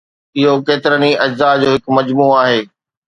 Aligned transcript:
اهو 0.39 0.53
ڪيترن 0.67 1.03
ئي 1.07 1.11
اجزاء 1.25 1.55
جو 1.61 1.67
هڪ 1.75 1.83
مجموعو 1.97 2.37
آهي 2.45 2.59